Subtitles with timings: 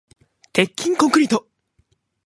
[0.51, 1.47] 鉄筋コンクリート